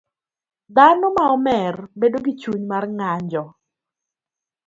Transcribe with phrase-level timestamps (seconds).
[0.75, 3.43] Dhano ma omer bedo gi chuny mar ng'anjo